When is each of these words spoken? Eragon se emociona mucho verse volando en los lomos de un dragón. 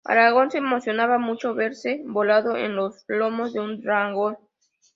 Eragon 0.09 0.49
se 0.49 0.57
emociona 0.57 1.19
mucho 1.19 1.53
verse 1.53 2.01
volando 2.07 2.55
en 2.55 2.75
los 2.75 3.03
lomos 3.07 3.53
de 3.53 3.59
un 3.59 3.79
dragón. 3.81 4.35